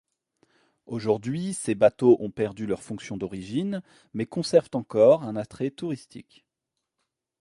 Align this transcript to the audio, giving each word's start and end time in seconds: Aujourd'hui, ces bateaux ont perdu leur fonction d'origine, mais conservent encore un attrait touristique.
Aujourd'hui, 0.87 1.53
ces 1.53 1.75
bateaux 1.75 2.17
ont 2.21 2.31
perdu 2.31 2.65
leur 2.65 2.81
fonction 2.81 3.17
d'origine, 3.17 3.83
mais 4.15 4.25
conservent 4.25 4.71
encore 4.73 5.21
un 5.21 5.35
attrait 5.35 5.69
touristique. 5.69 6.43